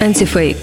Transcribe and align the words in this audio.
Антифейк. 0.00 0.56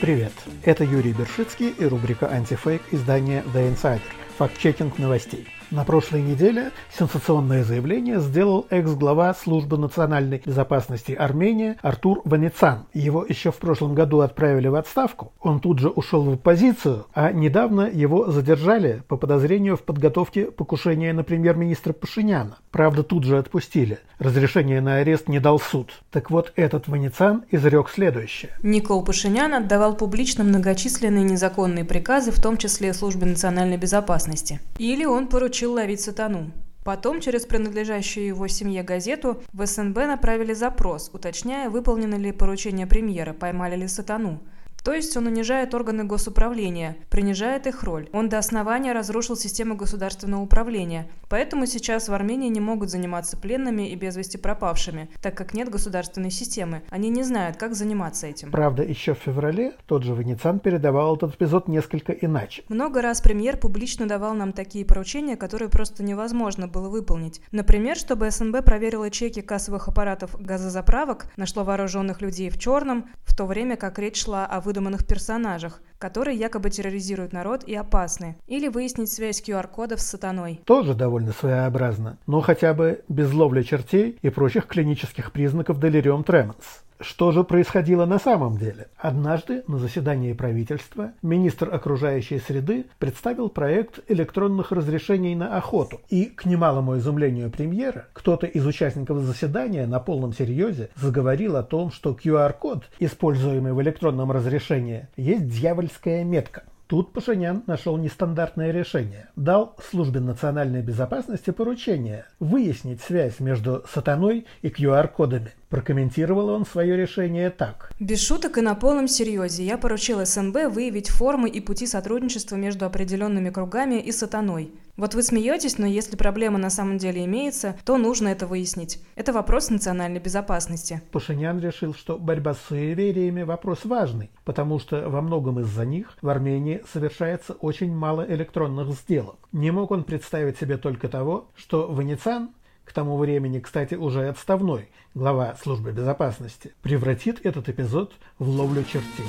Привет, 0.00 0.32
это 0.64 0.84
Юрий 0.84 1.12
Бершицкий 1.12 1.68
и 1.68 1.84
рубрика 1.84 2.28
«Антифейк» 2.28 2.82
издания 2.90 3.44
«The 3.54 3.74
Insider»– 3.74 4.00
факт-чекинг 4.38 4.98
новостей. 4.98 5.46
На 5.70 5.84
прошлой 5.84 6.22
неделе 6.22 6.72
сенсационное 6.98 7.62
заявление 7.62 8.18
сделал 8.18 8.66
экс-глава 8.70 9.32
Службы 9.34 9.78
национальной 9.78 10.42
безопасности 10.44 11.12
Армении 11.12 11.76
Артур 11.80 12.22
Ванецан. 12.24 12.86
Его 12.92 13.24
еще 13.24 13.52
в 13.52 13.56
прошлом 13.58 13.94
году 13.94 14.18
отправили 14.18 14.66
в 14.66 14.74
отставку. 14.74 15.32
Он 15.40 15.60
тут 15.60 15.78
же 15.78 15.88
ушел 15.88 16.24
в 16.24 16.32
оппозицию, 16.32 17.06
а 17.14 17.30
недавно 17.30 17.82
его 17.82 18.32
задержали 18.32 19.04
по 19.06 19.16
подозрению 19.16 19.76
в 19.76 19.82
подготовке 19.82 20.46
покушения 20.46 21.12
на 21.12 21.22
премьер-министра 21.22 21.92
Пашиняна. 21.92 22.58
Правда, 22.72 23.04
тут 23.04 23.22
же 23.22 23.38
отпустили. 23.38 24.00
Разрешение 24.18 24.80
на 24.80 24.96
арест 24.96 25.28
не 25.28 25.38
дал 25.38 25.60
суд. 25.60 25.92
Так 26.10 26.32
вот, 26.32 26.52
этот 26.56 26.88
Ванецан 26.88 27.44
изрек 27.52 27.90
следующее. 27.90 28.50
Никол 28.64 29.04
Пашинян 29.04 29.54
отдавал 29.54 29.94
публично 29.94 30.42
многочисленные 30.42 31.22
незаконные 31.22 31.84
приказы, 31.84 32.32
в 32.32 32.42
том 32.42 32.56
числе 32.56 32.92
Службе 32.92 33.26
национальной 33.26 33.76
безопасности. 33.76 34.60
Или 34.78 35.04
он 35.04 35.28
поручил 35.28 35.59
поручил 35.60 35.74
ловить 35.74 36.00
сатану. 36.00 36.52
Потом 36.84 37.20
через 37.20 37.44
принадлежащую 37.44 38.26
его 38.26 38.48
семье 38.48 38.82
газету 38.82 39.42
в 39.52 39.66
СНБ 39.66 39.96
направили 39.96 40.54
запрос, 40.54 41.10
уточняя, 41.12 41.68
выполнено 41.68 42.14
ли 42.14 42.32
поручение 42.32 42.86
премьера, 42.86 43.34
поймали 43.34 43.76
ли 43.76 43.86
сатану. 43.86 44.40
То 44.82 44.92
есть 44.92 45.16
он 45.16 45.26
унижает 45.26 45.74
органы 45.74 46.04
госуправления, 46.04 46.96
принижает 47.10 47.66
их 47.66 47.82
роль. 47.82 48.08
Он 48.12 48.28
до 48.28 48.38
основания 48.38 48.92
разрушил 48.92 49.36
систему 49.36 49.76
государственного 49.76 50.42
управления. 50.42 51.08
Поэтому 51.28 51.66
сейчас 51.66 52.08
в 52.08 52.12
Армении 52.12 52.48
не 52.48 52.60
могут 52.60 52.90
заниматься 52.90 53.36
пленными 53.36 53.90
и 53.90 53.94
без 53.94 54.16
вести 54.16 54.38
пропавшими, 54.38 55.10
так 55.22 55.36
как 55.36 55.54
нет 55.54 55.68
государственной 55.68 56.30
системы. 56.30 56.82
Они 56.90 57.08
не 57.08 57.22
знают, 57.22 57.56
как 57.56 57.74
заниматься 57.74 58.26
этим. 58.26 58.50
Правда, 58.50 58.82
еще 58.82 59.14
в 59.14 59.18
феврале 59.18 59.74
тот 59.86 60.02
же 60.02 60.14
Венециан 60.14 60.58
передавал 60.60 61.16
этот 61.16 61.34
эпизод 61.36 61.68
несколько 61.68 62.12
иначе. 62.12 62.64
Много 62.68 63.02
раз 63.02 63.20
премьер 63.20 63.56
публично 63.56 64.08
давал 64.08 64.34
нам 64.34 64.52
такие 64.52 64.84
поручения, 64.84 65.36
которые 65.36 65.68
просто 65.68 66.02
невозможно 66.02 66.66
было 66.66 66.88
выполнить. 66.88 67.40
Например, 67.52 67.96
чтобы 67.96 68.30
СНБ 68.30 68.64
проверила 68.64 69.10
чеки 69.10 69.40
кассовых 69.40 69.88
аппаратов 69.88 70.34
газозаправок, 70.40 71.26
нашло 71.36 71.64
вооруженных 71.64 72.20
людей 72.20 72.50
в 72.50 72.58
черном, 72.58 73.10
в 73.24 73.29
то 73.40 73.46
время 73.46 73.78
как 73.78 73.98
речь 73.98 74.22
шла 74.24 74.44
о 74.44 74.60
выдуманных 74.60 75.06
персонажах, 75.06 75.80
которые 75.96 76.36
якобы 76.36 76.68
терроризируют 76.68 77.32
народ 77.32 77.64
и 77.64 77.74
опасны, 77.74 78.36
или 78.46 78.68
выяснить 78.68 79.10
связь 79.10 79.40
QR-кодов 79.40 79.98
с 80.02 80.08
сатаной. 80.08 80.60
Тоже 80.66 80.92
довольно 80.92 81.32
своеобразно, 81.32 82.18
но 82.26 82.42
хотя 82.42 82.74
бы 82.74 83.02
без 83.08 83.32
ловли 83.32 83.62
чертей 83.62 84.18
и 84.20 84.28
прочих 84.28 84.66
клинических 84.66 85.32
признаков 85.32 85.80
делириум 85.80 86.22
тременс. 86.22 86.84
Что 87.00 87.32
же 87.32 87.44
происходило 87.44 88.04
на 88.04 88.18
самом 88.18 88.58
деле? 88.58 88.88
Однажды 88.98 89.64
на 89.66 89.78
заседании 89.78 90.34
правительства 90.34 91.12
министр 91.22 91.74
окружающей 91.74 92.38
среды 92.38 92.86
представил 92.98 93.48
проект 93.48 94.00
электронных 94.08 94.70
разрешений 94.70 95.34
на 95.34 95.56
охоту. 95.56 96.02
И, 96.10 96.26
к 96.26 96.44
немалому 96.44 96.98
изумлению 96.98 97.50
премьера, 97.50 98.08
кто-то 98.12 98.46
из 98.46 98.66
участников 98.66 99.22
заседания 99.22 99.86
на 99.86 99.98
полном 99.98 100.34
серьезе 100.34 100.90
заговорил 100.94 101.56
о 101.56 101.62
том, 101.62 101.90
что 101.90 102.12
QR-код, 102.12 102.84
используемый 102.98 103.72
в 103.72 103.80
электронном 103.80 104.30
разрешении, 104.30 105.08
есть 105.16 105.48
дьявольская 105.48 106.22
метка. 106.22 106.64
Тут 106.86 107.12
Пашинян 107.12 107.62
нашел 107.66 107.96
нестандартное 107.96 108.72
решение. 108.72 109.28
Дал 109.36 109.76
службе 109.90 110.20
национальной 110.20 110.82
безопасности 110.82 111.50
поручение 111.50 112.26
выяснить 112.40 113.00
связь 113.00 113.38
между 113.38 113.84
сатаной 113.88 114.44
и 114.60 114.68
QR-кодами. 114.68 115.52
Прокомментировал 115.70 116.48
он 116.48 116.66
свое 116.66 116.96
решение 116.96 117.48
так. 117.48 117.92
Без 118.00 118.20
шуток 118.20 118.58
и 118.58 118.60
на 118.60 118.74
полном 118.74 119.06
серьезе 119.06 119.64
я 119.64 119.78
поручил 119.78 120.24
СНБ 120.24 120.66
выявить 120.68 121.08
формы 121.08 121.48
и 121.48 121.60
пути 121.60 121.86
сотрудничества 121.86 122.56
между 122.56 122.86
определенными 122.86 123.50
кругами 123.50 124.00
и 124.00 124.10
сатаной. 124.10 124.72
Вот 124.96 125.14
вы 125.14 125.22
смеетесь, 125.22 125.78
но 125.78 125.86
если 125.86 126.16
проблема 126.16 126.58
на 126.58 126.70
самом 126.70 126.98
деле 126.98 127.24
имеется, 127.24 127.76
то 127.84 127.96
нужно 127.96 128.28
это 128.28 128.48
выяснить. 128.48 129.00
Это 129.14 129.32
вопрос 129.32 129.70
национальной 129.70 130.18
безопасности. 130.18 131.00
Пашинян 131.12 131.60
решил, 131.60 131.94
что 131.94 132.18
борьба 132.18 132.54
с 132.54 132.58
суевериями– 132.68 133.42
вопрос 133.44 133.84
важный, 133.84 134.30
потому 134.44 134.80
что 134.80 135.08
во 135.08 135.22
многом 135.22 135.60
из-за 135.60 135.86
них 135.86 136.18
в 136.20 136.28
Армении 136.28 136.82
совершается 136.92 137.52
очень 137.54 137.94
мало 137.94 138.26
электронных 138.28 138.90
сделок. 138.90 139.36
Не 139.52 139.70
мог 139.70 139.92
он 139.92 140.02
представить 140.02 140.58
себе 140.58 140.76
только 140.76 141.08
того, 141.08 141.48
что 141.54 141.90
Венециан 141.90 142.50
к 142.84 142.92
тому 142.92 143.16
времени, 143.16 143.60
кстати, 143.60 143.94
уже 143.94 144.28
отставной 144.28 144.88
глава 145.14 145.56
службы 145.62 145.92
безопасности, 145.92 146.72
превратит 146.82 147.44
этот 147.44 147.68
эпизод 147.68 148.12
в 148.38 148.48
ловлю 148.48 148.84
чертей. 148.84 149.26